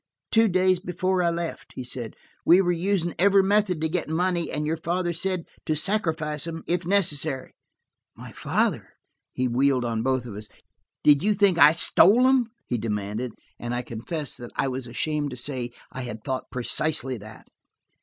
"Two 0.31 0.47
days 0.47 0.79
before 0.79 1.21
I 1.21 1.29
left," 1.29 1.73
he 1.75 1.83
said. 1.83 2.15
"We 2.43 2.59
were 2.59 2.71
using 2.71 3.13
every 3.19 3.43
method 3.43 3.79
to 3.81 3.87
get 3.87 4.09
money, 4.09 4.49
and 4.49 4.65
your 4.65 4.77
father 4.77 5.13
said 5.13 5.45
to 5.67 5.75
sacrifice 5.75 6.45
them, 6.45 6.63
if 6.65 6.87
necessary." 6.87 7.53
"My 8.15 8.31
father!" 8.31 8.95
He 9.31 9.47
wheeled 9.47 9.85
on 9.85 9.99
us 9.99 10.23
both. 10.25 10.47
"Did 11.03 11.21
you 11.21 11.35
think 11.35 11.59
I 11.59 11.71
stole 11.73 12.23
them?" 12.23 12.49
he 12.65 12.79
demanded. 12.79 13.33
And 13.59 13.75
I 13.75 13.83
confess 13.83 14.33
that 14.37 14.49
I 14.55 14.67
was 14.69 14.87
ashamed 14.87 15.29
to 15.29 15.37
say 15.37 15.69
I 15.91 16.01
had 16.01 16.23
thought 16.23 16.49
precisely 16.49 17.19
that. 17.19 17.47